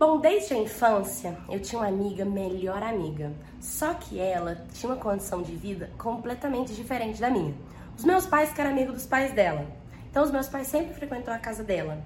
Bom, 0.00 0.18
desde 0.18 0.54
a 0.54 0.56
infância 0.56 1.36
eu 1.50 1.60
tinha 1.60 1.78
uma 1.78 1.88
amiga, 1.88 2.24
melhor 2.24 2.82
amiga. 2.82 3.30
Só 3.60 3.92
que 3.92 4.18
ela 4.18 4.66
tinha 4.72 4.90
uma 4.90 4.98
condição 4.98 5.42
de 5.42 5.54
vida 5.54 5.90
completamente 5.98 6.72
diferente 6.72 7.20
da 7.20 7.28
minha. 7.28 7.54
Os 7.98 8.02
meus 8.02 8.24
pais 8.24 8.50
que 8.50 8.62
eram 8.62 8.70
amigos 8.70 8.94
dos 8.94 9.04
pais 9.04 9.30
dela. 9.34 9.66
Então 10.10 10.24
os 10.24 10.30
meus 10.30 10.48
pais 10.48 10.68
sempre 10.68 10.94
frequentou 10.94 11.34
a 11.34 11.36
casa 11.36 11.62
dela. 11.62 12.02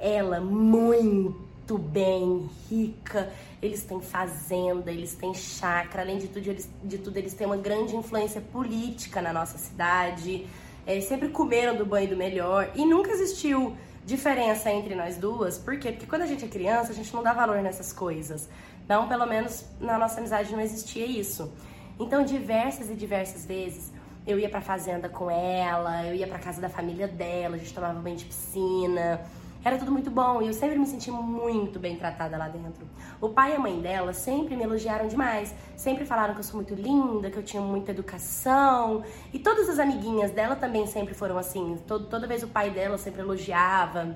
Ela 0.00 0.40
muito 0.40 1.76
bem, 1.76 2.48
rica. 2.70 3.30
Eles 3.60 3.84
têm 3.84 4.00
fazenda, 4.00 4.90
eles 4.90 5.14
têm 5.14 5.34
chácara. 5.34 6.02
Além 6.02 6.16
de 6.16 6.28
tudo, 6.28 6.48
eles, 6.48 6.70
de 6.82 6.96
tudo, 6.96 7.18
eles 7.18 7.34
têm 7.34 7.46
uma 7.46 7.58
grande 7.58 7.94
influência 7.94 8.40
política 8.40 9.20
na 9.20 9.34
nossa 9.34 9.58
cidade. 9.58 10.46
É, 10.86 10.98
sempre 11.02 11.28
comeram 11.28 11.76
do 11.76 11.84
banho 11.84 12.08
do 12.08 12.16
melhor. 12.16 12.70
E 12.74 12.86
nunca 12.86 13.10
existiu 13.10 13.76
diferença 14.04 14.70
entre 14.70 14.94
nós 14.94 15.16
duas. 15.16 15.58
Por 15.58 15.78
quê? 15.78 15.92
Porque 15.92 16.06
quando 16.06 16.22
a 16.22 16.26
gente 16.26 16.44
é 16.44 16.48
criança, 16.48 16.92
a 16.92 16.94
gente 16.94 17.12
não 17.14 17.22
dá 17.22 17.32
valor 17.32 17.62
nessas 17.62 17.92
coisas. 17.92 18.48
Então, 18.84 19.08
pelo 19.08 19.26
menos 19.26 19.64
na 19.80 19.98
nossa 19.98 20.18
amizade 20.18 20.52
não 20.52 20.60
existia 20.60 21.06
isso. 21.06 21.52
Então, 21.98 22.24
diversas 22.24 22.90
e 22.90 22.94
diversas 22.94 23.46
vezes 23.46 23.92
eu 24.26 24.38
ia 24.38 24.48
pra 24.48 24.60
fazenda 24.60 25.08
com 25.08 25.30
ela, 25.30 26.04
eu 26.06 26.14
ia 26.14 26.26
pra 26.26 26.38
casa 26.38 26.60
da 26.60 26.68
família 26.68 27.06
dela, 27.06 27.56
a 27.56 27.58
gente 27.58 27.74
tomava 27.74 27.98
banho 28.00 28.16
de 28.16 28.24
piscina. 28.24 29.20
Era 29.64 29.78
tudo 29.78 29.90
muito 29.90 30.10
bom 30.10 30.42
e 30.42 30.46
eu 30.46 30.52
sempre 30.52 30.78
me 30.78 30.86
senti 30.86 31.10
muito 31.10 31.78
bem 31.78 31.96
tratada 31.96 32.36
lá 32.36 32.48
dentro. 32.48 32.86
O 33.18 33.30
pai 33.30 33.52
e 33.52 33.56
a 33.56 33.58
mãe 33.58 33.80
dela 33.80 34.12
sempre 34.12 34.54
me 34.54 34.62
elogiaram 34.62 35.08
demais. 35.08 35.54
Sempre 35.74 36.04
falaram 36.04 36.34
que 36.34 36.40
eu 36.40 36.44
sou 36.44 36.56
muito 36.56 36.74
linda, 36.74 37.30
que 37.30 37.38
eu 37.38 37.42
tinha 37.42 37.62
muita 37.62 37.90
educação. 37.90 39.02
E 39.32 39.38
todas 39.38 39.68
as 39.70 39.78
amiguinhas 39.78 40.32
dela 40.32 40.54
também 40.54 40.86
sempre 40.86 41.14
foram 41.14 41.38
assim. 41.38 41.78
Todo, 41.86 42.06
toda 42.06 42.26
vez 42.26 42.42
o 42.42 42.48
pai 42.48 42.70
dela 42.70 42.98
sempre 42.98 43.22
elogiava 43.22 44.14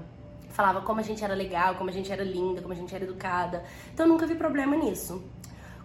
falava 0.50 0.80
como 0.80 0.98
a 0.98 1.04
gente 1.04 1.22
era 1.22 1.34
legal, 1.34 1.76
como 1.76 1.88
a 1.88 1.92
gente 1.92 2.10
era 2.10 2.24
linda, 2.24 2.60
como 2.60 2.74
a 2.74 2.76
gente 2.76 2.92
era 2.92 3.04
educada. 3.04 3.62
Então 3.94 4.04
eu 4.06 4.10
nunca 4.10 4.26
vi 4.26 4.34
problema 4.34 4.74
nisso. 4.76 5.22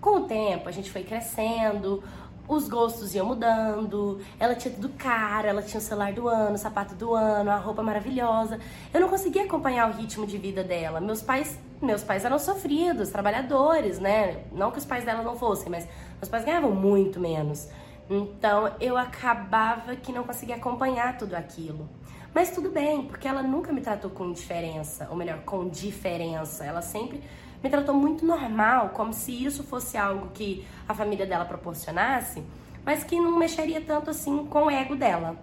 Com 0.02 0.18
o 0.18 0.22
tempo, 0.26 0.68
a 0.68 0.72
gente 0.72 0.92
foi 0.92 1.04
crescendo, 1.04 2.04
os 2.48 2.68
gostos 2.68 3.16
iam 3.16 3.26
mudando, 3.26 4.20
ela 4.40 4.54
tinha 4.54 4.74
tudo 4.74 4.90
caro, 4.90 5.48
ela 5.48 5.62
tinha 5.62 5.80
o 5.80 5.82
celular 5.82 6.12
do 6.14 6.28
ano, 6.28 6.56
o 6.56 6.58
sapato 6.58 6.94
do 6.96 7.14
ano, 7.14 7.50
a 7.50 7.56
roupa 7.56 7.82
maravilhosa. 7.82 8.60
Eu 8.94 9.00
não 9.00 9.10
conseguia 9.10 9.44
acompanhar 9.44 9.90
o 9.90 9.94
ritmo 9.94 10.28
de 10.28 10.38
vida 10.38 10.64
dela. 10.64 11.00
Meus 11.00 11.22
pais, 11.22 11.58
meus 11.82 12.04
pais 12.04 12.26
eram 12.26 12.38
sofridos, 12.38 13.10
trabalhadores, 13.10 14.00
né? 14.00 14.44
Não 14.52 14.72
que 14.72 14.78
os 14.78 14.86
pais 14.86 15.06
dela 15.06 15.24
não 15.24 15.38
fossem, 15.38 15.70
mas 15.70 15.88
meus 16.18 16.30
pais 16.30 16.44
ganhavam 16.44 16.72
muito 16.72 17.20
menos. 17.20 17.70
Então 18.10 18.72
eu 18.80 18.98
acabava 18.98 19.96
que 19.96 20.12
não 20.12 20.24
conseguia 20.24 20.56
acompanhar 20.56 21.18
tudo 21.18 21.36
aquilo. 21.36 21.88
Mas 22.34 22.50
tudo 22.50 22.70
bem, 22.70 23.04
porque 23.04 23.28
ela 23.28 23.44
nunca 23.44 23.72
me 23.72 23.80
tratou 23.80 24.10
com 24.10 24.26
indiferença, 24.26 25.08
ou 25.10 25.16
melhor, 25.16 25.42
com 25.46 25.70
diferença. 25.70 26.66
Ela 26.66 26.82
sempre 26.82 27.24
me 27.64 27.70
tratou 27.70 27.96
muito 27.96 28.26
normal, 28.26 28.90
como 28.90 29.14
se 29.14 29.32
isso 29.32 29.64
fosse 29.64 29.98
algo 29.98 30.28
que 30.34 30.68
a 30.88 30.94
família 30.94 31.26
dela 31.26 31.46
proporcionasse, 31.46 32.44
mas 32.86 33.04
que 33.04 33.16
não 33.16 33.40
mexeria 33.40 33.80
tanto 33.80 34.10
assim 34.10 34.46
com 34.46 34.66
o 34.66 34.70
ego 34.70 34.96
dela. 34.96 35.38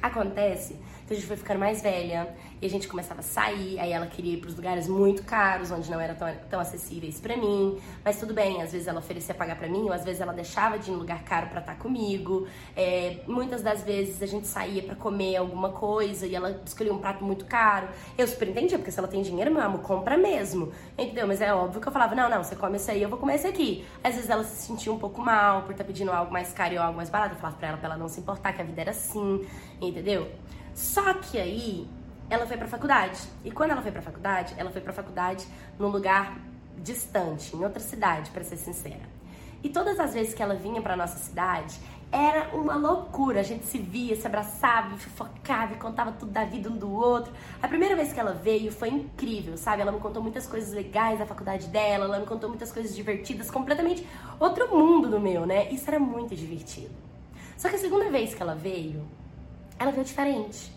Acontece 0.00 0.80
a 1.12 1.14
gente 1.14 1.26
foi 1.26 1.36
ficando 1.36 1.60
mais 1.60 1.82
velha 1.82 2.34
e 2.60 2.66
a 2.66 2.70
gente 2.70 2.86
começava 2.86 3.20
a 3.20 3.22
sair, 3.22 3.78
aí 3.80 3.92
ela 3.92 4.06
queria 4.06 4.34
ir 4.34 4.36
para 4.38 4.48
os 4.48 4.56
lugares 4.56 4.86
muito 4.88 5.24
caros, 5.24 5.70
onde 5.70 5.90
não 5.90 6.00
eram 6.00 6.14
tão, 6.14 6.28
tão 6.48 6.60
acessíveis 6.60 7.20
para 7.20 7.36
mim. 7.36 7.78
Mas 8.04 8.18
tudo 8.20 8.32
bem, 8.32 8.62
às 8.62 8.72
vezes 8.72 8.86
ela 8.86 9.00
oferecia 9.00 9.34
pagar 9.34 9.56
para 9.56 9.68
mim, 9.68 9.82
ou 9.82 9.92
às 9.92 10.04
vezes 10.04 10.20
ela 10.20 10.32
deixava 10.32 10.78
de 10.78 10.90
ir 10.90 10.94
em 10.94 10.96
lugar 10.96 11.22
caro 11.24 11.48
para 11.48 11.60
estar 11.60 11.74
tá 11.74 11.78
comigo. 11.78 12.46
É, 12.76 13.20
muitas 13.26 13.62
das 13.62 13.82
vezes 13.82 14.22
a 14.22 14.26
gente 14.26 14.46
saía 14.46 14.82
para 14.82 14.94
comer 14.94 15.36
alguma 15.36 15.70
coisa 15.70 16.26
e 16.26 16.34
ela 16.34 16.62
escolhia 16.64 16.92
um 16.92 16.98
prato 16.98 17.24
muito 17.24 17.44
caro. 17.46 17.88
Eu 18.16 18.26
super 18.26 18.48
entendia, 18.48 18.78
porque 18.78 18.92
se 18.92 18.98
ela 18.98 19.08
tem 19.08 19.22
dinheiro, 19.22 19.50
meu 19.50 19.62
amor, 19.62 19.80
compra 19.80 20.16
mesmo. 20.16 20.72
Entendeu? 20.96 21.26
Mas 21.26 21.40
é 21.40 21.52
óbvio 21.52 21.80
que 21.80 21.88
eu 21.88 21.92
falava: 21.92 22.14
não, 22.14 22.30
não, 22.30 22.42
você 22.44 22.54
come 22.54 22.76
isso 22.76 22.90
aí, 22.90 23.02
eu 23.02 23.08
vou 23.08 23.18
comer 23.18 23.34
esse 23.34 23.46
aqui. 23.46 23.84
Às 24.04 24.14
vezes 24.14 24.30
ela 24.30 24.44
se 24.44 24.66
sentia 24.66 24.92
um 24.92 24.98
pouco 24.98 25.20
mal 25.20 25.62
por 25.62 25.72
estar 25.72 25.84
tá 25.84 25.88
pedindo 25.88 26.12
algo 26.12 26.32
mais 26.32 26.52
caro 26.52 26.74
ou 26.76 26.80
algo 26.80 26.96
mais 26.96 27.10
barato. 27.10 27.34
Eu 27.34 27.38
falava 27.38 27.58
pra 27.58 27.68
ela, 27.68 27.76
pra 27.76 27.88
ela 27.88 27.98
não 27.98 28.08
se 28.08 28.20
importar, 28.20 28.52
que 28.52 28.62
a 28.62 28.64
vida 28.64 28.80
era 28.80 28.90
assim, 28.92 29.44
entendeu? 29.80 30.30
Só 30.74 31.14
que 31.14 31.38
aí 31.38 31.88
ela 32.28 32.46
foi 32.46 32.56
pra 32.56 32.66
faculdade. 32.66 33.20
E 33.44 33.50
quando 33.50 33.72
ela 33.72 33.82
foi 33.82 33.92
pra 33.92 34.02
faculdade, 34.02 34.54
ela 34.56 34.70
foi 34.70 34.80
pra 34.80 34.92
faculdade 34.92 35.46
num 35.78 35.88
lugar 35.88 36.38
distante, 36.78 37.54
em 37.54 37.62
outra 37.62 37.80
cidade, 37.80 38.30
para 38.30 38.42
ser 38.42 38.56
sincera. 38.56 39.08
E 39.62 39.68
todas 39.68 40.00
as 40.00 40.12
vezes 40.12 40.34
que 40.34 40.42
ela 40.42 40.54
vinha 40.54 40.82
pra 40.82 40.96
nossa 40.96 41.18
cidade, 41.18 41.78
era 42.10 42.54
uma 42.54 42.76
loucura. 42.76 43.40
A 43.40 43.42
gente 43.42 43.64
se 43.64 43.78
via, 43.78 44.14
se 44.14 44.26
abraçava, 44.26 44.96
fofocava 44.96 45.74
contava 45.76 46.12
tudo 46.12 46.30
da 46.30 46.44
vida 46.44 46.68
um 46.68 46.76
do 46.76 46.92
outro. 46.92 47.32
A 47.62 47.66
primeira 47.66 47.96
vez 47.96 48.12
que 48.12 48.20
ela 48.20 48.34
veio 48.34 48.70
foi 48.70 48.90
incrível, 48.90 49.56
sabe? 49.56 49.82
Ela 49.82 49.92
me 49.92 50.00
contou 50.00 50.22
muitas 50.22 50.46
coisas 50.46 50.72
legais 50.72 51.18
da 51.18 51.26
faculdade 51.26 51.68
dela, 51.68 52.04
ela 52.04 52.18
me 52.18 52.26
contou 52.26 52.48
muitas 52.48 52.70
coisas 52.70 52.94
divertidas, 52.94 53.50
completamente 53.50 54.06
outro 54.38 54.68
mundo 54.68 55.08
do 55.08 55.18
meu, 55.18 55.46
né? 55.46 55.70
Isso 55.70 55.88
era 55.88 55.98
muito 55.98 56.36
divertido. 56.36 56.94
Só 57.56 57.68
que 57.68 57.76
a 57.76 57.78
segunda 57.78 58.10
vez 58.10 58.34
que 58.34 58.42
ela 58.42 58.54
veio, 58.54 59.06
ela 59.82 59.92
veio 59.92 60.04
diferente. 60.04 60.72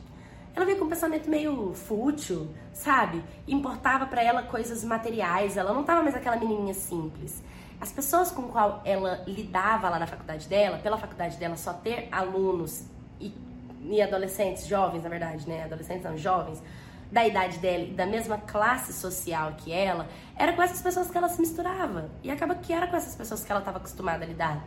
Ela 0.56 0.66
veio 0.66 0.80
com 0.80 0.86
um 0.86 0.90
pensamento 0.90 1.30
meio 1.30 1.74
fútil, 1.74 2.50
sabe? 2.74 3.22
Importava 3.48 4.06
para 4.06 4.24
ela 4.24 4.44
coisas 4.44 4.84
materiais, 4.84 5.58
ela 5.58 5.74
não 5.74 5.84
tava 5.84 6.02
mais 6.02 6.16
aquela 6.16 6.38
menininha 6.38 6.74
simples. 6.74 7.44
As 7.80 7.92
pessoas 7.92 8.32
com 8.32 8.44
qual 8.44 8.82
ela 8.86 9.22
lidava 9.28 9.90
lá 9.90 10.00
na 10.00 10.08
faculdade 10.08 10.48
dela, 10.48 10.78
pela 10.78 10.98
faculdade 10.98 11.38
dela 11.38 11.58
só 11.58 11.74
ter 11.74 12.08
alunos 12.10 12.86
e, 13.20 13.34
e 13.82 14.02
adolescentes, 14.02 14.66
jovens 14.66 15.04
na 15.04 15.10
verdade, 15.10 15.48
né? 15.48 15.66
Adolescentes 15.66 16.04
não, 16.04 16.18
jovens, 16.18 16.64
da 17.12 17.28
idade 17.28 17.60
dela 17.60 17.86
da 17.94 18.06
mesma 18.06 18.38
classe 18.38 18.94
social 18.94 19.54
que 19.58 19.74
ela, 19.74 20.08
era 20.38 20.54
com 20.54 20.64
essas 20.64 20.82
pessoas 20.82 21.12
que 21.12 21.18
ela 21.18 21.28
se 21.28 21.42
misturava. 21.42 22.10
E 22.24 22.32
acaba 22.32 22.56
que 22.56 22.72
era 22.72 22.88
com 22.88 22.96
essas 22.96 23.14
pessoas 23.14 23.44
que 23.44 23.52
ela 23.52 23.60
estava 23.60 23.78
acostumada 23.78 24.24
a 24.24 24.28
lidar. 24.28 24.66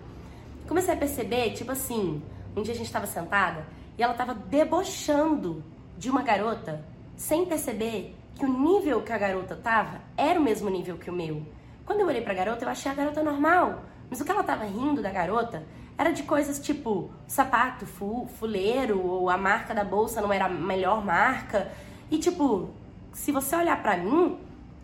Comecei 0.69 0.93
a 0.93 0.97
perceber, 0.97 1.55
tipo 1.55 1.73
assim, 1.73 2.23
um 2.55 2.63
dia 2.63 2.75
a 2.75 2.77
gente 2.77 2.87
estava 2.87 3.07
sentada 3.07 3.65
e 3.99 4.03
ela 4.03 4.13
estava 4.13 4.33
debochando 4.33 5.65
de 5.99 6.09
uma 6.09 6.23
garota 6.23 6.85
sem 7.17 7.45
perceber 7.45 8.17
que 8.37 8.45
o 8.45 8.49
nível 8.49 9.03
que 9.03 9.13
a 9.13 9.19
garota 9.19 9.57
tava 9.57 10.01
era 10.17 10.39
o 10.39 10.43
mesmo 10.43 10.71
nível 10.71 10.97
que 10.97 11.11
o 11.11 11.13
meu. 11.13 11.45
Quando 11.85 12.01
eu 12.01 12.07
olhei 12.07 12.23
pra 12.23 12.33
garota, 12.33 12.65
eu 12.65 12.69
achei 12.69 12.93
a 12.93 12.95
garota 12.95 13.23
normal. 13.25 13.83
Mas 14.09 14.21
o 14.21 14.25
que 14.25 14.31
ela 14.31 14.45
tava 14.45 14.65
rindo 14.65 15.03
da 15.03 15.11
garota 15.11 15.65
era 15.99 16.13
de 16.13 16.23
coisas 16.23 16.61
tipo 16.61 17.11
sapato, 17.27 17.85
fu, 17.85 18.29
fuleiro, 18.39 19.05
ou 19.05 19.29
a 19.29 19.37
marca 19.37 19.75
da 19.75 19.83
bolsa 19.83 20.21
não 20.21 20.33
era 20.33 20.45
a 20.45 20.49
melhor 20.49 21.05
marca. 21.05 21.73
E 22.09 22.19
tipo, 22.19 22.71
se 23.13 23.33
você 23.33 23.57
olhar 23.57 23.83
pra 23.83 23.97
mim, 23.97 24.39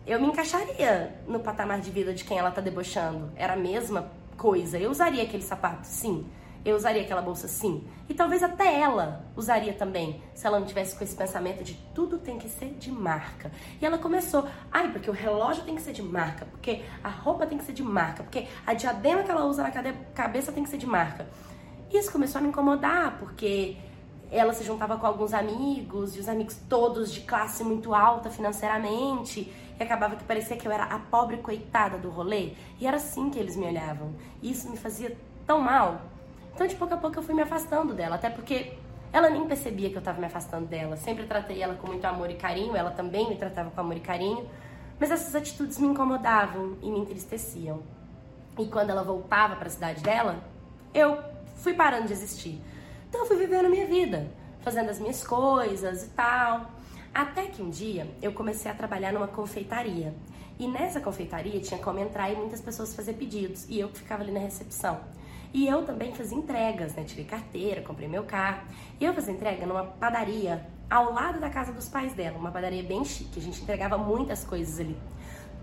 eu 0.05 0.19
me 0.19 0.27
encaixaria 0.27 1.15
no 1.25 1.39
patamar 1.39 1.79
de 1.79 1.89
vida 1.89 2.13
de 2.13 2.25
quem 2.25 2.37
ela 2.37 2.51
tá 2.51 2.59
debochando. 2.59 3.31
Era 3.37 3.53
a 3.53 3.57
mesma 3.57 4.11
coisa. 4.35 4.77
Eu 4.77 4.91
usaria 4.91 5.23
aquele 5.23 5.43
sapato, 5.43 5.87
sim 5.87 6.25
eu 6.65 6.75
usaria 6.75 7.03
aquela 7.03 7.21
bolsa 7.21 7.47
sim. 7.47 7.87
E 8.09 8.13
talvez 8.13 8.41
até 8.41 8.81
ela 8.81 9.23
usaria 9.35 9.73
também, 9.73 10.21
se 10.33 10.47
ela 10.47 10.59
não 10.59 10.65
tivesse 10.65 10.95
com 10.95 11.03
esse 11.03 11.15
pensamento 11.15 11.63
de 11.63 11.75
tudo 11.93 12.17
tem 12.17 12.39
que 12.39 12.49
ser 12.49 12.71
de 12.73 12.91
marca. 12.91 13.51
E 13.79 13.85
ela 13.85 13.99
começou, 13.99 14.47
ai, 14.71 14.91
porque 14.91 15.09
o 15.09 15.13
relógio 15.13 15.63
tem 15.63 15.75
que 15.75 15.81
ser 15.81 15.93
de 15.93 16.01
marca, 16.01 16.45
porque 16.45 16.83
a 17.03 17.09
roupa 17.09 17.45
tem 17.45 17.59
que 17.59 17.63
ser 17.63 17.73
de 17.73 17.83
marca, 17.83 18.23
porque 18.23 18.47
a 18.65 18.73
diadema 18.73 19.21
que 19.21 19.29
ela 19.29 19.45
usa 19.45 19.61
na 19.61 19.71
cabeça 19.71 20.51
tem 20.51 20.63
que 20.63 20.69
ser 20.69 20.77
de 20.77 20.87
marca. 20.87 21.27
E 21.91 21.97
isso 21.97 22.11
começou 22.11 22.39
a 22.39 22.41
me 22.41 22.49
incomodar, 22.49 23.19
porque 23.19 23.77
ela 24.31 24.51
se 24.53 24.63
juntava 24.63 24.97
com 24.97 25.05
alguns 25.05 25.35
amigos, 25.35 26.15
e 26.15 26.19
os 26.19 26.27
amigos 26.27 26.57
todos 26.67 27.13
de 27.13 27.21
classe 27.21 27.63
muito 27.63 27.93
alta 27.93 28.31
financeiramente, 28.31 29.53
e 29.79 29.83
acabava 29.83 30.15
que 30.15 30.23
parecia 30.23 30.57
que 30.57 30.67
eu 30.67 30.71
era 30.71 30.85
a 30.85 30.97
pobre 30.97 31.37
coitada 31.37 31.99
do 31.99 32.09
rolê, 32.09 32.53
e 32.79 32.87
era 32.87 32.97
assim 32.97 33.29
que 33.29 33.37
eles 33.37 33.55
me 33.55 33.67
olhavam. 33.67 34.15
E 34.41 34.49
isso 34.49 34.67
me 34.67 34.77
fazia 34.77 35.15
tão 35.45 35.61
mal, 35.61 36.01
então, 36.55 36.65
de 36.65 36.75
pouco 36.75 36.93
a 36.93 36.97
pouco, 36.97 37.19
eu 37.19 37.21
fui 37.21 37.35
me 37.35 37.41
afastando 37.41 37.93
dela, 37.93 38.15
até 38.15 38.29
porque 38.29 38.77
ela 39.11 39.29
nem 39.29 39.45
percebia 39.45 39.89
que 39.89 39.95
eu 39.95 39.99
estava 39.99 40.21
me 40.21 40.25
afastando 40.25 40.65
dela. 40.65 40.95
Sempre 40.95 41.25
tratei 41.25 41.61
ela 41.61 41.75
com 41.75 41.85
muito 41.85 42.05
amor 42.05 42.29
e 42.31 42.35
carinho, 42.35 42.77
ela 42.77 42.91
também 42.91 43.27
me 43.27 43.35
tratava 43.35 43.69
com 43.71 43.81
amor 43.81 43.97
e 43.97 43.99
carinho, 43.99 44.49
mas 44.97 45.11
essas 45.11 45.35
atitudes 45.35 45.77
me 45.77 45.87
incomodavam 45.87 46.77
e 46.81 46.89
me 46.89 46.99
entristeciam. 46.99 47.83
E 48.57 48.65
quando 48.67 48.89
ela 48.89 49.03
voltava 49.03 49.57
para 49.57 49.67
a 49.67 49.69
cidade 49.69 50.01
dela, 50.01 50.41
eu 50.93 51.21
fui 51.57 51.73
parando 51.73 52.07
de 52.07 52.13
existir. 52.13 52.61
Então, 53.09 53.21
eu 53.21 53.27
fui 53.27 53.35
vivendo 53.35 53.65
a 53.65 53.69
minha 53.69 53.85
vida, 53.85 54.25
fazendo 54.61 54.89
as 54.89 54.97
minhas 54.97 55.27
coisas 55.27 56.05
e 56.05 56.09
tal. 56.11 56.71
Até 57.13 57.47
que 57.47 57.61
um 57.61 57.69
dia 57.69 58.09
eu 58.21 58.31
comecei 58.31 58.71
a 58.71 58.73
trabalhar 58.73 59.11
numa 59.11 59.27
confeitaria. 59.27 60.13
E 60.57 60.69
nessa 60.69 61.01
confeitaria 61.01 61.59
tinha 61.59 61.81
como 61.81 61.99
entrar 61.99 62.31
e 62.31 62.35
muitas 62.37 62.61
pessoas 62.61 62.95
fazer 62.95 63.13
pedidos. 63.13 63.67
E 63.67 63.77
eu 63.77 63.89
ficava 63.89 64.23
ali 64.23 64.31
na 64.31 64.39
recepção. 64.39 65.01
E 65.55 65.65
eu 65.69 65.85
também 65.85 66.13
fazia 66.13 66.37
entregas, 66.37 66.93
né? 66.95 67.05
Tirei 67.05 67.23
carteira, 67.23 67.81
comprei 67.81 68.09
meu 68.09 68.25
carro. 68.25 68.67
E 68.99 69.05
eu 69.05 69.13
fazia 69.13 69.33
entrega 69.33 69.65
numa 69.65 69.85
padaria 69.85 70.67
ao 70.89 71.13
lado 71.13 71.39
da 71.39 71.49
casa 71.49 71.71
dos 71.71 71.87
pais 71.87 72.13
dela, 72.13 72.37
uma 72.37 72.51
padaria 72.51 72.83
bem 72.83 73.05
chique. 73.05 73.39
A 73.39 73.41
gente 73.41 73.61
entregava 73.61 73.97
muitas 73.97 74.43
coisas 74.43 74.81
ali. 74.81 74.97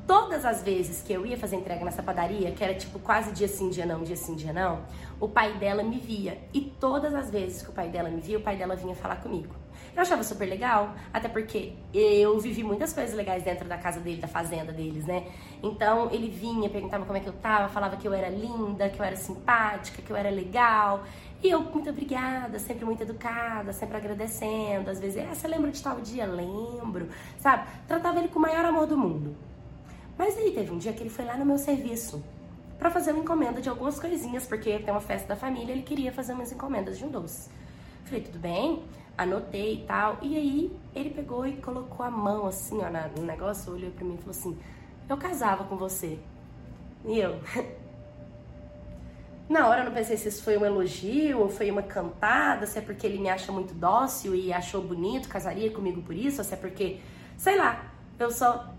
Todas 0.07 0.47
as 0.47 0.63
vezes 0.63 1.03
que 1.03 1.13
eu 1.13 1.27
ia 1.27 1.37
fazer 1.37 1.57
entrega 1.57 1.85
nessa 1.85 2.03
padaria, 2.03 2.53
que 2.53 2.65
era 2.65 2.73
tipo 2.73 2.99
quase 3.01 3.33
dia 3.33 3.47
sim, 3.47 3.69
dia 3.69 3.85
não, 3.85 4.03
dia 4.03 4.17
sim, 4.17 4.35
dia 4.35 4.51
não, 4.51 4.81
o 5.21 5.29
pai 5.29 5.59
dela 5.59 5.83
me 5.83 5.99
via. 5.99 6.39
E 6.55 6.63
todas 6.63 7.15
as 7.15 7.29
vezes 7.29 7.61
que 7.61 7.69
o 7.69 7.73
pai 7.75 7.91
dela 7.91 8.09
me 8.09 8.23
via, 8.23 8.39
o 8.39 8.43
pai 8.43 8.57
dela 8.57 8.75
vinha 8.75 8.95
falar 8.95 9.17
comigo. 9.17 9.55
Eu 9.95 10.03
achava 10.03 10.23
super 10.23 10.47
legal, 10.49 10.95
até 11.13 11.29
porque 11.29 11.75
eu 11.93 12.39
vivi 12.41 12.63
muitas 12.65 12.93
coisas 12.93 13.15
legais 13.15 13.43
dentro 13.43 13.69
da 13.69 13.77
casa 13.77 14.01
dele, 14.01 14.21
da 14.21 14.29
fazenda 14.29 14.73
deles, 14.73 15.05
né? 15.05 15.27
Então 15.63 16.11
ele 16.11 16.31
vinha, 16.31 16.71
perguntava 16.71 17.05
como 17.05 17.19
é 17.19 17.21
que 17.21 17.29
eu 17.29 17.33
tava, 17.35 17.69
falava 17.69 17.97
que 17.97 18.09
eu 18.09 18.15
era 18.15 18.31
linda, 18.31 18.89
que 18.89 18.99
eu 18.99 19.05
era 19.05 19.17
simpática, 19.17 20.01
que 20.01 20.11
eu 20.11 20.17
era 20.17 20.31
legal. 20.31 21.05
E 21.43 21.51
eu, 21.51 21.61
muito 21.61 21.91
obrigada, 21.91 22.59
sempre 22.59 22.85
muito 22.85 23.03
educada, 23.03 23.73
sempre 23.73 23.97
agradecendo. 23.97 24.89
Às 24.91 25.01
vezes, 25.01 25.23
ah, 25.23 25.35
você 25.35 25.47
lembra 25.47 25.71
de 25.71 25.83
tal 25.83 26.01
dia? 26.01 26.25
Lembro, 26.25 27.09
sabe? 27.39 27.67
Tratava 27.87 28.19
ele 28.19 28.29
com 28.29 28.39
o 28.39 28.43
maior 28.43 28.65
amor 28.65 28.87
do 28.87 28.97
mundo. 28.97 29.37
Mas 30.17 30.39
aí 30.39 30.53
teve 30.53 30.71
um 30.71 30.79
dia 30.79 30.93
que 30.93 31.03
ele 31.03 31.11
foi 31.11 31.25
lá 31.25 31.37
no 31.37 31.45
meu 31.45 31.59
serviço 31.59 32.23
para 32.79 32.91
fazer 32.91 33.13
uma 33.13 33.23
encomenda 33.23 33.61
de 33.61 33.69
algumas 33.69 33.99
coisinhas, 34.01 34.47
porque 34.47 34.79
tem 34.79 34.91
uma 34.91 35.01
festa 35.01 35.29
da 35.29 35.37
família, 35.37 35.73
ele 35.73 35.83
queria 35.83 36.13
fazer 36.13 36.33
umas 36.33 36.51
encomendas 36.51 36.99
de 36.99 37.05
um 37.05 37.09
doce. 37.09 37.51
Falei, 38.05 38.23
tudo 38.23 38.39
bem, 38.39 38.83
anotei 39.17 39.75
e 39.75 39.87
tal. 39.87 40.19
E 40.23 40.37
aí 40.37 40.77
ele 40.95 41.11
pegou 41.11 41.47
e 41.47 41.57
colocou 41.57 42.05
a 42.05 42.11
mão 42.11 42.47
assim, 42.47 42.79
ó, 42.81 43.19
no 43.19 43.27
negócio, 43.27 43.73
olhou 43.73 43.91
pra 43.91 44.05
mim 44.05 44.15
e 44.15 44.19
falou 44.19 44.31
assim: 44.31 44.59
Eu 45.09 45.17
casava 45.17 45.65
com 45.65 45.77
você. 45.77 46.19
E 47.05 47.19
eu. 47.19 47.41
Na 49.49 49.69
hora 49.69 49.83
eu 49.83 49.85
não 49.87 49.93
pensei 49.93 50.17
se 50.17 50.29
isso 50.29 50.43
foi 50.43 50.57
um 50.57 50.65
elogio 50.65 51.41
ou 51.41 51.49
foi 51.49 51.71
uma 51.71 51.83
cantada, 51.83 52.67
se 52.67 52.79
é 52.79 52.81
porque 52.81 53.07
ele 53.07 53.19
me 53.19 53.29
acha 53.29 53.53
muito 53.53 53.75
dócil 53.75 54.35
e 54.35 54.51
achou 54.53 54.81
bonito, 54.81 55.29
casaria 55.29 55.71
comigo 55.71 56.01
por 56.01 56.15
isso, 56.15 56.39
ou 56.39 56.45
se 56.45 56.55
é 56.55 56.57
porque, 56.57 57.01
sei 57.37 57.59
lá, 57.59 57.93
eu 58.19 58.31
só 58.31 58.73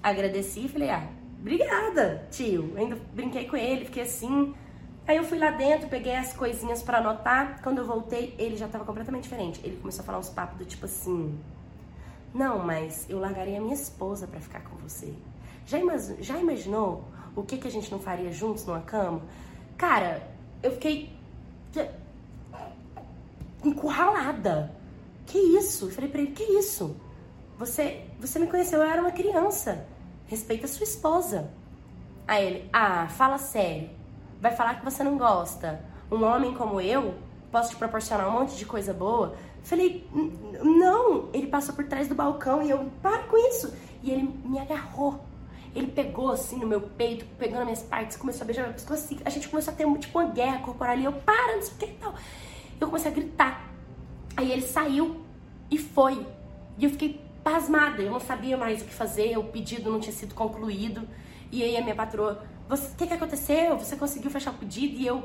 agradeci 0.00 0.66
e 0.66 0.68
falei, 0.68 0.90
ah, 0.90 1.08
obrigada, 1.40 2.28
tio. 2.30 2.72
Ainda 2.76 2.96
brinquei 3.12 3.46
com 3.46 3.56
ele, 3.56 3.86
fiquei 3.86 4.04
assim. 4.04 4.54
Aí 5.06 5.16
eu 5.16 5.24
fui 5.24 5.38
lá 5.38 5.50
dentro, 5.50 5.88
peguei 5.88 6.14
as 6.14 6.32
coisinhas 6.32 6.82
para 6.82 6.98
anotar. 6.98 7.60
Quando 7.62 7.78
eu 7.78 7.84
voltei, 7.84 8.34
ele 8.38 8.56
já 8.56 8.68
tava 8.68 8.84
completamente 8.84 9.24
diferente. 9.24 9.60
Ele 9.64 9.76
começou 9.76 10.02
a 10.02 10.06
falar 10.06 10.18
uns 10.18 10.28
papos 10.28 10.58
do 10.58 10.64
tipo 10.64 10.84
assim: 10.84 11.38
Não, 12.32 12.58
mas 12.60 13.06
eu 13.08 13.18
largaria 13.18 13.58
a 13.58 13.60
minha 13.60 13.74
esposa 13.74 14.26
para 14.26 14.40
ficar 14.40 14.60
com 14.60 14.76
você. 14.76 15.12
Já, 15.66 15.78
imag 15.78 16.22
já 16.22 16.38
imaginou 16.38 17.04
o 17.34 17.42
que, 17.42 17.58
que 17.58 17.66
a 17.66 17.70
gente 17.70 17.90
não 17.90 17.98
faria 17.98 18.30
juntos 18.30 18.64
numa 18.64 18.80
cama? 18.80 19.22
Cara, 19.76 20.22
eu 20.62 20.70
fiquei 20.72 21.12
encurralada. 23.64 24.72
Que 25.26 25.38
isso? 25.38 25.86
Eu 25.86 25.90
falei 25.90 26.10
pra 26.10 26.20
ele: 26.20 26.30
Que 26.30 26.44
isso? 26.44 26.96
Você, 27.58 28.04
você 28.20 28.38
me 28.38 28.46
conheceu, 28.46 28.78
eu 28.80 28.88
era 28.88 29.00
uma 29.00 29.12
criança. 29.12 29.84
Respeita 30.26 30.66
sua 30.66 30.84
esposa. 30.84 31.50
Aí 32.26 32.46
ele, 32.46 32.70
ah, 32.72 33.08
fala 33.08 33.38
sério. 33.38 34.01
Vai 34.42 34.50
falar 34.56 34.74
que 34.74 34.84
você 34.84 35.04
não 35.04 35.16
gosta. 35.16 35.80
Um 36.10 36.24
homem 36.24 36.52
como 36.52 36.80
eu, 36.80 37.14
posso 37.52 37.70
te 37.70 37.76
proporcionar 37.76 38.28
um 38.28 38.32
monte 38.32 38.56
de 38.56 38.66
coisa 38.66 38.92
boa? 38.92 39.36
Falei, 39.62 40.04
não. 40.64 41.28
Ele 41.32 41.46
passou 41.46 41.72
por 41.76 41.84
trás 41.84 42.08
do 42.08 42.14
balcão 42.16 42.60
e 42.60 42.68
eu, 42.68 42.90
para 43.00 43.22
com 43.22 43.36
isso. 43.36 43.72
E 44.02 44.10
ele 44.10 44.28
me 44.44 44.58
agarrou. 44.58 45.24
Ele 45.72 45.86
pegou 45.86 46.32
assim 46.32 46.58
no 46.58 46.66
meu 46.66 46.80
peito, 46.80 47.24
pegando 47.38 47.66
minhas 47.66 47.84
partes, 47.84 48.16
começou 48.16 48.42
a 48.42 48.46
beijar 48.46 48.64
meu 48.64 48.72
pescoço. 48.72 49.04
Assim, 49.04 49.18
a 49.24 49.30
gente 49.30 49.48
começou 49.48 49.72
a 49.72 49.76
ter 49.76 49.86
tipo 50.00 50.18
uma 50.18 50.28
guerra 50.28 50.58
corporal 50.58 50.98
e 50.98 51.04
eu, 51.04 51.12
para, 51.12 51.54
não 51.54 51.62
sei 51.62 51.74
o 51.74 51.78
que 51.78 51.84
e 51.84 51.94
tal. 51.94 52.12
Eu 52.80 52.86
comecei 52.88 53.12
a 53.12 53.14
gritar. 53.14 53.70
Aí 54.36 54.50
ele 54.50 54.62
saiu 54.62 55.24
e 55.70 55.78
foi. 55.78 56.26
E 56.76 56.84
eu 56.84 56.90
fiquei 56.90 57.20
pasmada, 57.44 58.02
eu 58.02 58.10
não 58.10 58.18
sabia 58.18 58.56
mais 58.56 58.82
o 58.82 58.86
que 58.86 58.92
fazer, 58.92 59.38
o 59.38 59.44
pedido 59.44 59.88
não 59.88 60.00
tinha 60.00 60.12
sido 60.12 60.34
concluído. 60.34 61.08
E 61.52 61.62
aí 61.62 61.76
a 61.76 61.80
minha 61.80 61.94
patroa, 61.94 62.42
o 62.74 62.96
que, 62.96 63.06
que 63.06 63.14
aconteceu? 63.14 63.78
Você 63.78 63.96
conseguiu 63.96 64.30
fechar 64.30 64.52
o 64.52 64.54
pedido? 64.54 64.98
E 64.98 65.06
eu 65.06 65.22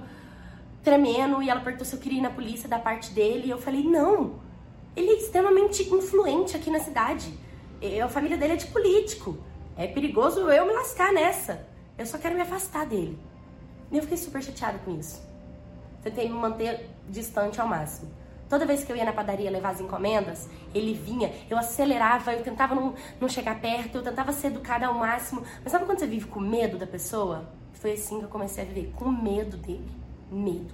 tremendo, 0.83 1.41
e 1.41 1.49
ela 1.49 1.59
perguntou 1.59 1.85
se 1.85 1.94
eu 1.95 1.99
queria 1.99 2.19
ir 2.19 2.21
na 2.21 2.29
polícia 2.29 2.67
da 2.69 2.79
parte 2.79 3.11
dele. 3.11 3.47
E 3.47 3.49
eu 3.49 3.57
falei, 3.57 3.83
não, 3.83 4.39
ele 4.95 5.11
é 5.11 5.15
extremamente 5.15 5.83
influente 5.83 6.55
aqui 6.55 6.69
na 6.69 6.79
cidade. 6.79 7.33
Eu, 7.81 8.05
a 8.05 8.09
família 8.09 8.38
dele 8.38 8.53
é 8.53 8.55
de 8.55 8.67
político. 8.67 9.38
É 9.75 9.88
perigoso 9.88 10.49
eu 10.49 10.65
me 10.65 10.73
lascar 10.73 11.13
nessa. 11.13 11.67
Eu 11.97 12.05
só 12.05 12.17
quero 12.17 12.35
me 12.35 12.41
afastar 12.41 12.85
dele. 12.85 13.19
E 13.91 13.97
eu 13.97 14.03
fiquei 14.03 14.17
super 14.17 14.41
chateada 14.41 14.79
com 14.79 14.97
isso. 14.97 15.21
Tentei 16.01 16.27
me 16.27 16.35
manter 16.35 16.89
distante 17.09 17.59
ao 17.59 17.67
máximo. 17.67 18.11
Toda 18.49 18.65
vez 18.65 18.83
que 18.83 18.91
eu 18.91 18.95
ia 18.95 19.03
na 19.03 19.11
padaria 19.11 19.51
levar 19.51 19.71
as 19.71 19.81
encomendas, 19.81 20.49
ele 20.73 20.94
vinha, 20.94 21.31
eu 21.49 21.57
acelerava, 21.57 22.33
eu 22.33 22.44
tentava 22.44 22.73
não, 22.73 22.94
não 23.19 23.27
chegar 23.27 23.59
perto, 23.59 23.97
eu 23.97 24.03
tentava 24.03 24.31
ser 24.31 24.47
educada 24.47 24.88
ao 24.88 24.94
máximo. 24.94 25.44
Mas 25.61 25.71
sabe 25.71 25.85
quando 25.85 25.99
você 25.99 26.07
vive 26.07 26.27
com 26.27 26.39
medo 26.39 26.77
da 26.77 26.88
pessoa? 26.88 27.49
Foi 27.73 27.94
assim 27.94 28.19
que 28.19 28.25
eu 28.25 28.29
comecei 28.29 28.63
a 28.63 28.67
viver, 28.67 28.94
com 28.95 29.09
medo 29.09 29.57
dele. 29.57 29.91
Medo. 30.31 30.73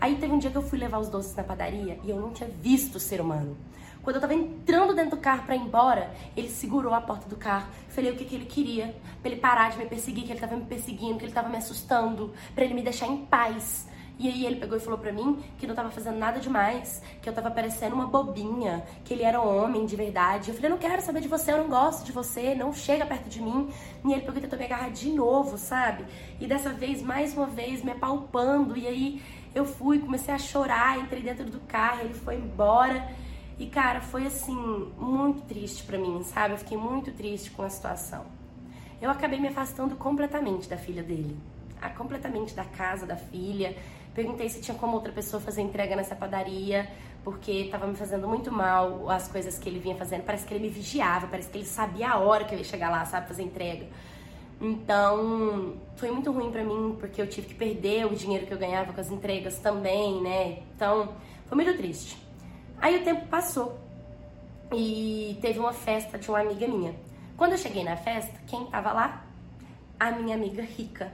Aí 0.00 0.16
teve 0.16 0.32
um 0.32 0.38
dia 0.38 0.50
que 0.50 0.56
eu 0.56 0.62
fui 0.62 0.78
levar 0.78 0.98
os 0.98 1.08
doces 1.08 1.34
na 1.34 1.44
padaria 1.44 1.98
e 2.02 2.10
eu 2.10 2.20
não 2.20 2.32
tinha 2.32 2.48
visto 2.48 2.96
o 2.96 3.00
ser 3.00 3.20
humano. 3.20 3.56
Quando 4.02 4.16
eu 4.16 4.20
tava 4.20 4.34
entrando 4.34 4.94
dentro 4.94 5.16
do 5.16 5.22
carro 5.22 5.44
para 5.44 5.54
ir 5.54 5.60
embora, 5.60 6.12
ele 6.36 6.48
segurou 6.48 6.92
a 6.92 7.00
porta 7.00 7.28
do 7.28 7.36
carro. 7.36 7.68
Falei 7.88 8.10
o 8.10 8.16
que, 8.16 8.24
que 8.24 8.34
ele 8.34 8.46
queria, 8.46 8.96
pra 9.20 9.30
ele 9.30 9.40
parar 9.40 9.70
de 9.70 9.78
me 9.78 9.86
perseguir, 9.86 10.24
que 10.24 10.32
ele 10.32 10.40
tava 10.40 10.56
me 10.56 10.64
perseguindo, 10.64 11.18
que 11.18 11.24
ele 11.24 11.32
tava 11.32 11.48
me 11.48 11.56
assustando, 11.56 12.32
para 12.52 12.64
ele 12.64 12.74
me 12.74 12.82
deixar 12.82 13.06
em 13.06 13.18
paz. 13.18 13.86
E 14.18 14.28
aí 14.28 14.46
ele 14.46 14.56
pegou 14.56 14.76
e 14.76 14.80
falou 14.80 14.98
pra 14.98 15.12
mim 15.12 15.42
que 15.58 15.66
não 15.66 15.74
tava 15.74 15.90
fazendo 15.90 16.16
nada 16.16 16.38
demais, 16.38 17.02
que 17.20 17.28
eu 17.28 17.32
tava 17.32 17.50
parecendo 17.50 17.94
uma 17.94 18.06
bobinha, 18.06 18.84
que 19.04 19.14
ele 19.14 19.22
era 19.22 19.40
um 19.40 19.64
homem 19.64 19.84
de 19.84 19.96
verdade. 19.96 20.50
Eu 20.50 20.54
falei, 20.54 20.70
não 20.70 20.78
quero 20.78 21.02
saber 21.02 21.20
de 21.20 21.28
você, 21.28 21.52
eu 21.52 21.58
não 21.58 21.68
gosto 21.68 22.04
de 22.04 22.12
você, 22.12 22.54
não 22.54 22.72
chega 22.72 23.04
perto 23.04 23.28
de 23.28 23.40
mim. 23.40 23.68
E 24.04 24.12
ele 24.12 24.20
pegou 24.20 24.38
e 24.38 24.40
tentou 24.40 24.58
me 24.58 24.64
agarrar 24.64 24.90
de 24.90 25.10
novo, 25.10 25.58
sabe? 25.58 26.04
E 26.40 26.46
dessa 26.46 26.70
vez, 26.70 27.02
mais 27.02 27.34
uma 27.34 27.46
vez, 27.46 27.82
me 27.82 27.90
apalpando. 27.90 28.76
E 28.76 28.86
aí 28.86 29.22
eu 29.54 29.64
fui, 29.64 29.98
comecei 29.98 30.32
a 30.32 30.38
chorar, 30.38 30.98
entrei 30.98 31.22
dentro 31.22 31.44
do 31.44 31.60
carro, 31.60 32.02
ele 32.02 32.14
foi 32.14 32.36
embora. 32.36 33.08
E 33.58 33.66
cara, 33.66 34.00
foi 34.00 34.26
assim, 34.26 34.90
muito 34.98 35.42
triste 35.42 35.82
pra 35.84 35.98
mim, 35.98 36.22
sabe? 36.22 36.54
Eu 36.54 36.58
fiquei 36.58 36.76
muito 36.76 37.12
triste 37.12 37.50
com 37.50 37.62
a 37.62 37.68
situação. 37.68 38.24
Eu 39.00 39.10
acabei 39.10 39.38
me 39.40 39.48
afastando 39.48 39.96
completamente 39.96 40.68
da 40.68 40.76
filha 40.76 41.02
dele, 41.02 41.36
completamente 41.90 42.54
da 42.54 42.64
casa 42.64 43.06
da 43.06 43.16
filha. 43.16 43.76
Perguntei 44.14 44.48
se 44.48 44.60
tinha 44.60 44.76
como 44.76 44.94
outra 44.94 45.12
pessoa 45.12 45.40
fazer 45.40 45.62
entrega 45.62 45.96
nessa 45.96 46.14
padaria, 46.14 46.88
porque 47.24 47.50
estava 47.50 47.86
me 47.86 47.96
fazendo 47.96 48.28
muito 48.28 48.52
mal 48.52 49.08
as 49.08 49.26
coisas 49.28 49.58
que 49.58 49.68
ele 49.68 49.78
vinha 49.78 49.96
fazendo. 49.96 50.22
Parece 50.22 50.46
que 50.46 50.52
ele 50.52 50.64
me 50.64 50.70
vigiava, 50.70 51.26
parece 51.26 51.48
que 51.48 51.58
ele 51.58 51.64
sabia 51.64 52.10
a 52.10 52.18
hora 52.18 52.44
que 52.44 52.54
eu 52.54 52.58
ia 52.58 52.64
chegar 52.64 52.90
lá, 52.90 53.04
sabe, 53.04 53.28
fazer 53.28 53.42
entrega. 53.42 53.86
Então, 54.60 55.74
foi 55.96 56.10
muito 56.10 56.30
ruim 56.30 56.50
para 56.50 56.62
mim, 56.62 56.96
porque 57.00 57.20
eu 57.20 57.26
tive 57.26 57.48
que 57.48 57.54
perder 57.54 58.06
o 58.06 58.14
dinheiro 58.14 58.46
que 58.46 58.52
eu 58.52 58.58
ganhava 58.58 58.92
com 58.92 59.00
as 59.00 59.10
entregas 59.10 59.58
também, 59.58 60.20
né? 60.22 60.62
Então, 60.76 61.14
foi 61.46 61.56
muito 61.56 61.76
triste. 61.76 62.16
Aí 62.80 63.00
o 63.00 63.04
tempo 63.04 63.26
passou 63.26 63.78
e 64.72 65.38
teve 65.40 65.58
uma 65.58 65.72
festa 65.72 66.18
de 66.18 66.28
uma 66.28 66.40
amiga 66.40 66.66
minha. 66.68 66.94
Quando 67.36 67.52
eu 67.52 67.58
cheguei 67.58 67.82
na 67.82 67.96
festa, 67.96 68.32
quem 68.46 68.66
tava 68.66 68.92
lá? 68.92 69.24
A 69.98 70.12
minha 70.12 70.36
amiga 70.36 70.62
rica 70.62 71.12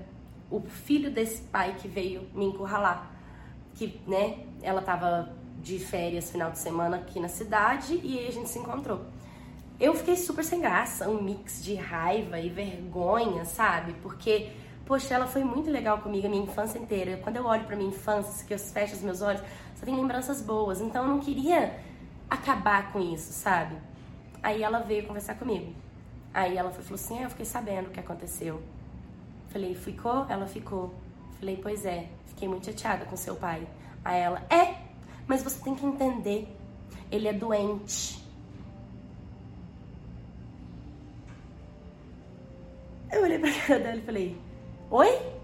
o 0.51 0.61
filho 0.61 1.11
desse 1.11 1.43
pai 1.43 1.77
que 1.79 1.89
veio 1.89 2.27
me 2.35 2.47
encurralar. 2.47 3.11
Que, 3.75 4.01
né, 4.07 4.45
ela 4.63 4.83
tava 4.83 5.31
de 5.61 5.79
férias 5.79 6.31
final 6.31 6.51
de 6.51 6.59
semana 6.59 6.97
aqui 6.99 7.21
na 7.21 7.29
cidade 7.29 8.01
e 8.03 8.19
aí 8.19 8.29
a 8.29 8.33
gente 8.33 8.49
se 8.49 8.59
encontrou. 8.59 9.03
Eu 9.79 9.95
fiquei 9.95 10.17
super 10.17 10.45
sem 10.45 10.61
graça, 10.61 11.09
um 11.09 11.23
mix 11.23 11.63
de 11.63 11.75
raiva 11.75 12.41
e 12.41 12.49
vergonha, 12.49 13.45
sabe? 13.45 13.95
Porque, 14.03 14.51
poxa, 14.85 15.15
ela 15.15 15.27
foi 15.27 15.45
muito 15.45 15.71
legal 15.71 15.99
comigo 15.99 16.27
a 16.27 16.31
minha 16.31 16.43
infância 16.43 16.79
inteira. 16.79 17.19
Quando 17.19 17.37
eu 17.37 17.45
olho 17.45 17.65
pra 17.65 17.77
minha 17.77 17.91
infância, 17.91 18.45
que 18.45 18.53
eu 18.53 18.59
fecho 18.59 18.95
os 18.95 19.03
meus 19.03 19.23
olhos, 19.23 19.41
só 19.77 19.85
tem 19.85 19.95
lembranças 19.95 20.43
boas. 20.43 20.81
Então 20.81 21.05
eu 21.05 21.09
não 21.09 21.21
queria 21.21 21.79
acabar 22.29 22.93
com 22.93 22.99
isso, 22.99 23.33
sabe? 23.33 23.77
Aí 24.43 24.63
ela 24.63 24.81
veio 24.81 25.07
conversar 25.07 25.35
comigo. 25.35 25.73
Aí 26.35 26.57
ela 26.57 26.71
falou 26.71 26.95
assim: 26.95 27.19
é, 27.21 27.25
eu 27.25 27.31
fiquei 27.31 27.47
sabendo 27.47 27.89
o 27.89 27.91
que 27.91 28.01
aconteceu. 28.01 28.61
Falei, 29.49 29.75
ficou? 29.75 30.27
Ela 30.29 30.47
ficou. 30.47 30.95
Falei, 31.39 31.57
pois 31.57 31.85
é, 31.87 32.09
fiquei 32.27 32.49
muito 32.49 32.67
chateada 32.67 33.05
com 33.05 33.17
seu 33.17 33.37
pai. 33.37 33.67
Aí 34.05 34.21
ela, 34.21 34.43
é, 34.51 34.75
mas 35.27 35.43
você 35.43 35.63
tem 35.63 35.75
que 35.75 35.87
entender, 35.87 36.49
ele 37.11 37.29
é 37.29 37.33
doente. 37.33 38.23
Eu 43.11 43.23
olhei 43.23 43.39
pra 43.39 43.53
cara 43.53 43.81
dela 43.81 43.97
e 43.97 44.03
falei, 44.03 44.37
oi? 44.91 45.38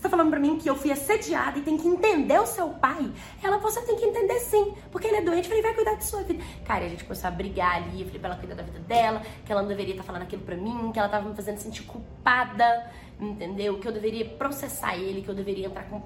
Você 0.00 0.04
tá 0.04 0.16
falando 0.16 0.30
pra 0.30 0.40
mim 0.40 0.56
que 0.56 0.66
eu 0.66 0.74
fui 0.74 0.90
assediada 0.90 1.58
e 1.58 1.62
tem 1.62 1.76
que 1.76 1.86
entender 1.86 2.40
o 2.40 2.46
seu 2.46 2.70
pai? 2.70 3.12
Ela, 3.42 3.58
você 3.58 3.82
tem 3.82 3.96
que 3.96 4.04
entender 4.06 4.40
sim, 4.40 4.72
porque 4.90 5.06
ele 5.06 5.16
é 5.16 5.20
doente, 5.20 5.46
falei, 5.46 5.62
vai 5.62 5.74
cuidar 5.74 5.94
da 5.94 6.00
sua 6.00 6.22
vida. 6.22 6.42
Cara, 6.64 6.86
a 6.86 6.88
gente 6.88 7.04
começou 7.04 7.28
a 7.28 7.30
brigar 7.30 7.76
ali, 7.76 8.00
eu 8.00 8.06
falei 8.06 8.18
pra 8.18 8.30
ela 8.30 8.38
cuidar 8.38 8.54
da 8.54 8.62
vida 8.62 8.78
dela, 8.78 9.20
que 9.44 9.52
ela 9.52 9.60
não 9.60 9.68
deveria 9.68 9.92
estar 9.92 10.02
tá 10.02 10.06
falando 10.06 10.22
aquilo 10.22 10.40
pra 10.40 10.56
mim, 10.56 10.90
que 10.90 10.98
ela 10.98 11.06
tava 11.10 11.28
me 11.28 11.36
fazendo 11.36 11.58
sentir 11.58 11.82
culpada 11.82 12.90
entendeu? 13.20 13.78
Que 13.78 13.86
eu 13.86 13.92
deveria 13.92 14.24
processar 14.24 14.96
ele, 14.96 15.20
que 15.20 15.28
eu 15.28 15.34
deveria 15.34 15.66
entrar 15.66 15.84
com 15.84 16.02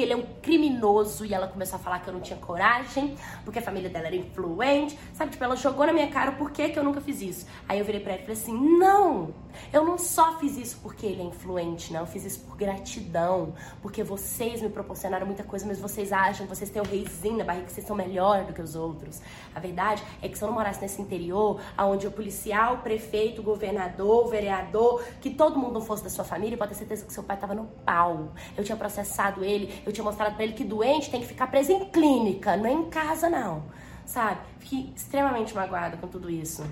que 0.00 0.04
ele 0.04 0.14
é 0.14 0.16
um 0.16 0.24
criminoso 0.40 1.26
e 1.26 1.34
ela 1.34 1.46
começou 1.46 1.76
a 1.76 1.78
falar 1.78 1.98
que 1.98 2.08
eu 2.08 2.14
não 2.14 2.22
tinha 2.22 2.38
coragem, 2.38 3.14
porque 3.44 3.58
a 3.58 3.62
família 3.62 3.90
dela 3.90 4.06
era 4.06 4.16
influente, 4.16 4.98
sabe? 5.12 5.30
Tipo, 5.32 5.44
ela 5.44 5.56
jogou 5.56 5.86
na 5.86 5.92
minha 5.92 6.08
cara 6.08 6.32
por 6.32 6.50
que, 6.50 6.70
que 6.70 6.78
eu 6.78 6.82
nunca 6.82 7.02
fiz 7.02 7.20
isso. 7.20 7.46
Aí 7.68 7.78
eu 7.78 7.84
virei 7.84 8.00
pra 8.00 8.12
ela 8.12 8.22
e 8.22 8.24
falei 8.24 8.40
assim: 8.40 8.78
não, 8.78 9.34
Eu 9.72 9.84
não 9.84 9.98
só 9.98 10.38
fiz 10.38 10.56
isso 10.56 10.78
porque 10.82 11.06
ele 11.06 11.22
é 11.22 11.24
influente, 11.24 11.92
não. 11.92 12.00
Eu 12.00 12.06
fiz 12.06 12.24
isso 12.24 12.40
por 12.40 12.56
gratidão, 12.56 13.54
porque 13.82 14.02
vocês 14.02 14.60
me 14.60 14.68
proporcionaram 14.68 15.26
muita 15.26 15.44
coisa, 15.44 15.66
mas 15.66 15.78
vocês 15.78 16.12
acham 16.12 16.46
que 16.46 16.54
vocês 16.54 16.70
têm 16.70 16.82
o 16.82 16.84
reizinho 16.84 17.38
na 17.38 17.44
barriga, 17.44 17.66
que 17.66 17.72
vocês 17.72 17.86
são 17.86 17.96
melhor 17.96 18.44
do 18.44 18.52
que 18.52 18.62
os 18.62 18.74
outros. 18.74 19.20
A 19.54 19.60
verdade 19.60 20.02
é 20.22 20.28
que 20.28 20.36
se 20.36 20.42
eu 20.42 20.48
não 20.48 20.54
morasse 20.54 20.80
nesse 20.80 21.00
interior, 21.00 21.60
onde 21.78 22.06
o 22.06 22.10
policial, 22.10 22.76
o 22.76 22.78
prefeito, 22.78 23.40
o 23.40 23.44
governador, 23.44 24.26
o 24.26 24.28
vereador, 24.28 25.02
que 25.20 25.30
todo 25.30 25.58
mundo 25.58 25.74
não 25.74 25.82
fosse 25.82 26.02
da 26.02 26.10
sua 26.10 26.24
família, 26.24 26.56
pode 26.56 26.70
ter 26.70 26.78
certeza 26.78 27.04
que 27.04 27.12
seu 27.12 27.22
pai 27.22 27.36
tava 27.36 27.54
no 27.54 27.66
pau. 27.84 28.32
Eu 28.56 28.64
tinha 28.64 28.76
processado 28.76 29.44
ele, 29.44 29.82
eu 29.84 29.89
tinha 29.92 30.04
mostrado 30.04 30.34
para 30.34 30.44
ele 30.44 30.52
que 30.52 30.64
doente 30.64 31.10
tem 31.10 31.20
que 31.20 31.26
ficar 31.26 31.46
preso 31.46 31.72
em 31.72 31.84
clínica, 31.86 32.56
não 32.56 32.66
é 32.66 32.72
em 32.72 32.90
casa, 32.90 33.28
não. 33.28 33.64
Sabe? 34.04 34.40
Fiquei 34.58 34.92
extremamente 34.94 35.54
magoada 35.54 35.96
com 35.96 36.06
tudo 36.08 36.28
isso. 36.28 36.64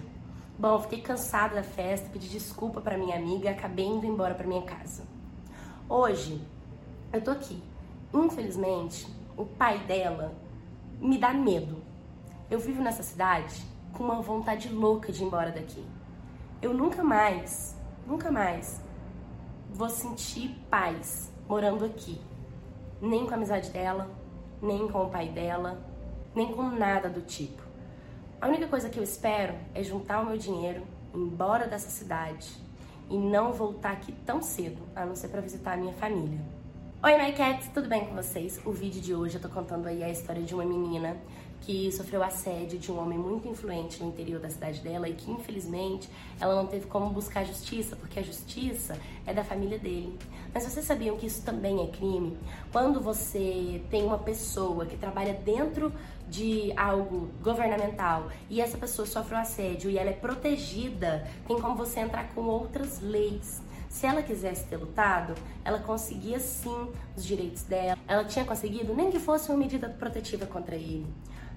Bom, 0.58 0.80
fiquei 0.80 1.00
cansada 1.00 1.54
da 1.54 1.62
festa, 1.62 2.08
pedi 2.12 2.28
desculpa 2.28 2.80
para 2.80 2.98
minha 2.98 3.16
amiga 3.16 3.50
acabei 3.50 3.86
indo 3.86 4.06
embora 4.06 4.34
para 4.34 4.46
minha 4.46 4.62
casa. 4.62 5.04
Hoje, 5.88 6.40
eu 7.12 7.22
tô 7.22 7.30
aqui. 7.30 7.62
Infelizmente, 8.12 9.06
o 9.36 9.44
pai 9.44 9.78
dela 9.80 10.34
me 11.00 11.16
dá 11.16 11.32
medo. 11.32 11.80
Eu 12.50 12.58
vivo 12.58 12.82
nessa 12.82 13.02
cidade 13.02 13.62
com 13.92 14.02
uma 14.02 14.20
vontade 14.20 14.68
louca 14.68 15.12
de 15.12 15.22
ir 15.22 15.26
embora 15.26 15.52
daqui. 15.52 15.84
Eu 16.60 16.74
nunca 16.74 17.04
mais, 17.04 17.76
nunca 18.06 18.30
mais 18.30 18.80
vou 19.70 19.88
sentir 19.88 20.50
paz 20.68 21.32
morando 21.48 21.84
aqui. 21.84 22.20
Nem 23.00 23.26
com 23.26 23.32
a 23.32 23.36
amizade 23.36 23.70
dela, 23.70 24.10
nem 24.60 24.88
com 24.88 25.04
o 25.04 25.10
pai 25.10 25.28
dela, 25.28 25.78
nem 26.34 26.52
com 26.54 26.62
nada 26.62 27.08
do 27.08 27.22
tipo. 27.22 27.62
A 28.40 28.48
única 28.48 28.68
coisa 28.68 28.88
que 28.88 28.98
eu 28.98 29.02
espero 29.02 29.54
é 29.74 29.82
juntar 29.82 30.20
o 30.20 30.26
meu 30.26 30.36
dinheiro, 30.36 30.82
ir 31.14 31.18
embora 31.18 31.66
dessa 31.66 31.90
cidade 31.90 32.48
e 33.10 33.16
não 33.16 33.52
voltar 33.52 33.92
aqui 33.92 34.12
tão 34.24 34.42
cedo, 34.42 34.82
a 34.94 35.04
não 35.04 35.16
ser 35.16 35.28
para 35.28 35.40
visitar 35.40 35.72
a 35.72 35.76
minha 35.76 35.94
família. 35.94 36.40
Oi, 37.00 37.16
My 37.16 37.32
Cats, 37.32 37.68
tudo 37.72 37.88
bem 37.88 38.06
com 38.06 38.16
vocês? 38.16 38.60
O 38.64 38.72
vídeo 38.72 39.00
de 39.00 39.14
hoje 39.14 39.36
eu 39.36 39.40
tô 39.40 39.48
contando 39.48 39.86
aí 39.86 40.02
a 40.02 40.10
história 40.10 40.42
de 40.42 40.52
uma 40.52 40.64
menina 40.64 41.16
que 41.60 41.92
sofreu 41.92 42.24
assédio 42.24 42.76
de 42.76 42.90
um 42.90 42.98
homem 42.98 43.16
muito 43.16 43.46
influente 43.46 44.02
no 44.02 44.08
interior 44.08 44.40
da 44.40 44.50
cidade 44.50 44.80
dela 44.80 45.08
e 45.08 45.12
que 45.12 45.30
infelizmente 45.30 46.10
ela 46.40 46.56
não 46.56 46.66
teve 46.66 46.86
como 46.86 47.08
buscar 47.10 47.44
justiça, 47.44 47.94
porque 47.94 48.18
a 48.18 48.22
justiça 48.22 48.98
é 49.24 49.32
da 49.32 49.44
família 49.44 49.78
dele. 49.78 50.18
Mas 50.52 50.64
vocês 50.64 50.84
sabiam 50.84 51.16
que 51.16 51.26
isso 51.26 51.40
também 51.42 51.84
é 51.84 51.86
crime? 51.86 52.36
Quando 52.72 53.00
você 53.00 53.80
tem 53.88 54.02
uma 54.02 54.18
pessoa 54.18 54.84
que 54.84 54.96
trabalha 54.96 55.34
dentro 55.34 55.92
de 56.28 56.72
algo 56.76 57.30
governamental 57.40 58.28
e 58.50 58.60
essa 58.60 58.76
pessoa 58.76 59.06
sofre 59.06 59.36
um 59.36 59.38
assédio 59.38 59.88
e 59.88 59.96
ela 59.96 60.10
é 60.10 60.14
protegida, 60.14 61.28
tem 61.46 61.60
como 61.60 61.76
você 61.76 62.00
entrar 62.00 62.34
com 62.34 62.40
outras 62.40 63.00
leis. 63.00 63.62
Se 63.88 64.06
ela 64.06 64.22
quisesse 64.22 64.64
ter 64.64 64.76
lutado, 64.76 65.34
ela 65.64 65.78
conseguia 65.78 66.38
sim 66.38 66.90
os 67.16 67.24
direitos 67.24 67.62
dela. 67.62 67.98
Ela 68.06 68.24
tinha 68.24 68.44
conseguido, 68.44 68.94
nem 68.94 69.10
que 69.10 69.18
fosse 69.18 69.48
uma 69.50 69.58
medida 69.58 69.88
protetiva 69.88 70.46
contra 70.46 70.76
ele. 70.76 71.06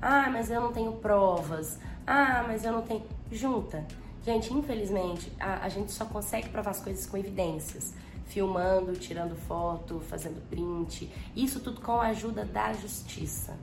Ah, 0.01 0.29
mas 0.31 0.49
eu 0.49 0.59
não 0.59 0.71
tenho 0.71 0.93
provas. 0.93 1.77
Ah, 2.07 2.43
mas 2.47 2.65
eu 2.65 2.71
não 2.71 2.81
tenho. 2.81 3.03
Junta. 3.31 3.85
Gente, 4.25 4.53
infelizmente, 4.53 5.31
a, 5.39 5.65
a 5.65 5.69
gente 5.69 5.91
só 5.91 6.05
consegue 6.05 6.49
provar 6.49 6.71
as 6.71 6.79
coisas 6.79 7.05
com 7.05 7.17
evidências. 7.17 7.93
Filmando, 8.25 8.93
tirando 8.93 9.35
foto, 9.35 9.99
fazendo 9.99 10.41
print. 10.49 11.11
Isso 11.35 11.59
tudo 11.59 11.81
com 11.81 11.99
a 11.99 12.07
ajuda 12.07 12.45
da 12.45 12.71
justiça. 12.73 13.55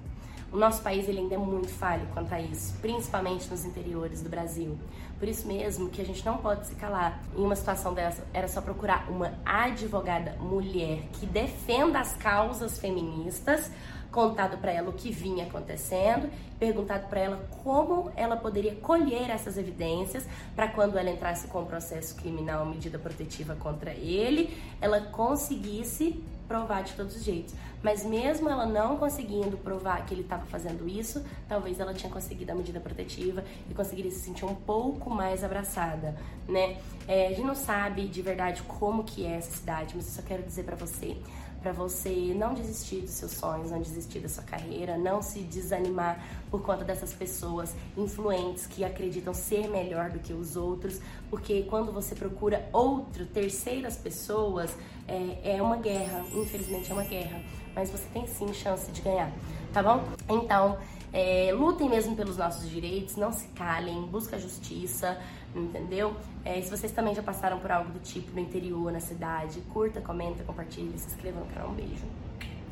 O 0.50 0.56
nosso 0.56 0.82
país 0.82 1.06
ele 1.06 1.18
ainda 1.18 1.34
é 1.34 1.38
muito 1.38 1.68
falho 1.68 2.06
quanto 2.14 2.32
a 2.32 2.40
isso, 2.40 2.74
principalmente 2.80 3.48
nos 3.50 3.66
interiores 3.66 4.22
do 4.22 4.30
Brasil. 4.30 4.78
Por 5.18 5.28
isso 5.28 5.46
mesmo 5.46 5.90
que 5.90 6.00
a 6.00 6.04
gente 6.04 6.24
não 6.24 6.38
pode 6.38 6.66
se 6.66 6.74
calar. 6.76 7.22
Em 7.36 7.42
uma 7.42 7.54
situação 7.54 7.92
dessa, 7.92 8.24
era 8.32 8.48
só 8.48 8.62
procurar 8.62 9.10
uma 9.10 9.34
advogada 9.44 10.36
mulher 10.40 11.02
que 11.12 11.26
defenda 11.26 12.00
as 12.00 12.14
causas 12.14 12.78
feministas, 12.78 13.70
contado 14.10 14.56
para 14.56 14.72
ela 14.72 14.88
o 14.88 14.94
que 14.94 15.10
vinha 15.10 15.44
acontecendo, 15.44 16.30
perguntado 16.58 17.08
para 17.08 17.20
ela 17.20 17.48
como 17.62 18.10
ela 18.16 18.36
poderia 18.36 18.74
colher 18.76 19.28
essas 19.28 19.58
evidências 19.58 20.24
para 20.56 20.68
quando 20.68 20.96
ela 20.96 21.10
entrasse 21.10 21.46
com 21.48 21.62
o 21.62 21.66
processo 21.66 22.16
criminal, 22.16 22.64
medida 22.64 22.98
protetiva 22.98 23.54
contra 23.54 23.90
ele, 23.90 24.56
ela 24.80 25.00
conseguisse 25.00 26.24
provar 26.48 26.82
de 26.82 26.94
todos 26.94 27.14
os 27.14 27.22
jeitos. 27.22 27.54
Mas 27.82 28.04
mesmo 28.04 28.48
ela 28.48 28.66
não 28.66 28.96
conseguindo 28.96 29.56
provar 29.58 30.04
que 30.04 30.14
ele 30.14 30.22
estava 30.22 30.44
fazendo 30.46 30.88
isso, 30.88 31.24
talvez 31.46 31.78
ela 31.78 31.94
tinha 31.94 32.10
conseguido 32.10 32.50
a 32.50 32.54
medida 32.54 32.80
protetiva 32.80 33.44
e 33.70 33.74
conseguiria 33.74 34.10
se 34.10 34.20
sentir 34.20 34.44
um 34.44 34.54
pouco 34.54 35.10
mais 35.10 35.44
abraçada, 35.44 36.16
né? 36.48 36.78
É, 37.06 37.26
a 37.26 37.30
gente 37.30 37.42
não 37.42 37.54
sabe 37.54 38.08
de 38.08 38.22
verdade 38.22 38.62
como 38.62 39.04
que 39.04 39.24
é 39.24 39.36
essa 39.36 39.52
cidade, 39.52 39.94
mas 39.94 40.06
eu 40.06 40.22
só 40.22 40.26
quero 40.26 40.42
dizer 40.42 40.64
para 40.64 40.74
você, 40.74 41.16
para 41.60 41.72
você 41.72 42.32
não 42.34 42.54
desistir 42.54 43.00
dos 43.00 43.10
seus 43.10 43.32
sonhos, 43.32 43.70
não 43.70 43.80
desistir 43.80 44.20
da 44.20 44.28
sua 44.28 44.44
carreira, 44.44 44.96
não 44.96 45.20
se 45.20 45.40
desanimar 45.40 46.24
por 46.50 46.62
conta 46.62 46.84
dessas 46.84 47.12
pessoas 47.12 47.74
influentes 47.96 48.66
que 48.66 48.84
acreditam 48.84 49.34
ser 49.34 49.68
melhor 49.68 50.10
do 50.10 50.18
que 50.18 50.32
os 50.32 50.56
outros, 50.56 51.00
porque 51.28 51.62
quando 51.64 51.92
você 51.92 52.14
procura 52.14 52.68
outro, 52.72 53.26
terceiras 53.26 53.96
pessoas, 53.96 54.76
é, 55.06 55.56
é 55.56 55.62
uma 55.62 55.76
guerra, 55.76 56.24
infelizmente 56.34 56.90
é 56.90 56.94
uma 56.94 57.04
guerra, 57.04 57.40
mas 57.74 57.90
você 57.90 58.04
tem 58.12 58.26
sim 58.26 58.52
chance 58.52 58.90
de 58.92 59.00
ganhar, 59.00 59.32
tá 59.72 59.82
bom? 59.82 60.04
Então, 60.28 60.78
é, 61.12 61.50
lutem 61.52 61.88
mesmo 61.88 62.14
pelos 62.14 62.36
nossos 62.36 62.68
direitos, 62.68 63.16
não 63.16 63.32
se 63.32 63.48
calem, 63.48 64.02
busca 64.02 64.38
justiça, 64.38 65.18
entendeu? 65.54 66.14
É, 66.44 66.60
se 66.60 66.70
vocês 66.70 66.92
também 66.92 67.14
já 67.14 67.22
passaram 67.22 67.58
por 67.58 67.70
algo 67.70 67.90
do 67.92 68.00
tipo 68.00 68.32
no 68.32 68.40
interior, 68.40 68.92
na 68.92 69.00
cidade, 69.00 69.60
curta, 69.72 70.00
comenta, 70.00 70.42
compartilhe, 70.44 70.98
se 70.98 71.08
inscreva 71.08 71.40
no 71.40 71.46
canal. 71.46 71.70
Um 71.70 71.74
beijo 71.74 72.06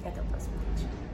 e 0.05 0.09
até 0.09 0.21
o 0.21 0.25
próximo 0.25 0.55
vídeo. 0.75 1.07